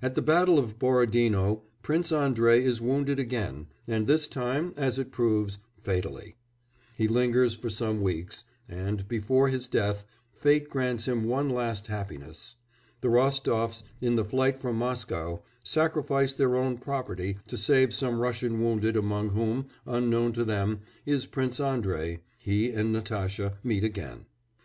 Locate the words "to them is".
20.34-21.26